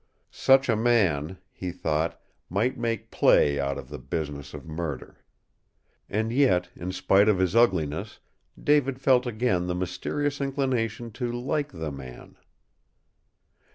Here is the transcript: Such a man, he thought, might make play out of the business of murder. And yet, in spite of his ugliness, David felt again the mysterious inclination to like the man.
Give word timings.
Such 0.31 0.67
a 0.67 0.75
man, 0.75 1.37
he 1.51 1.69
thought, 1.71 2.19
might 2.49 2.75
make 2.75 3.11
play 3.11 3.59
out 3.59 3.77
of 3.77 3.89
the 3.89 3.99
business 3.99 4.55
of 4.55 4.65
murder. 4.65 5.23
And 6.09 6.33
yet, 6.33 6.69
in 6.75 6.91
spite 6.91 7.29
of 7.29 7.37
his 7.37 7.55
ugliness, 7.55 8.19
David 8.59 8.99
felt 8.99 9.27
again 9.27 9.67
the 9.67 9.75
mysterious 9.75 10.41
inclination 10.41 11.11
to 11.11 11.31
like 11.31 11.71
the 11.71 11.91
man. 11.91 12.35